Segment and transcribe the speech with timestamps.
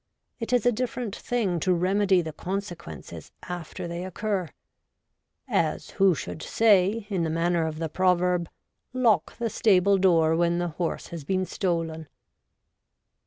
[0.39, 4.49] It is a different thing to remedy the consequences after they occur'—
[5.47, 8.49] as who should say, in the manner of the proverb,
[8.93, 12.07] Lock the stable door when the horse has been stolen.